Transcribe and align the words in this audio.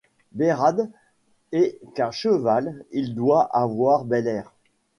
Bérarde! 0.31 0.89
et 1.51 1.79
qu’à 1.93 2.09
cheval 2.09 2.83
il 2.91 3.13
doit 3.13 3.43
avoir 3.55 4.03
bel 4.03 4.25
air! 4.25 4.51